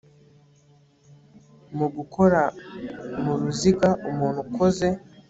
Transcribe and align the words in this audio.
mu 1.77 1.87
gukora 1.95 2.41
mu 3.21 3.33
ruzigaumuntu 3.41 4.39
ukoze 4.45 4.87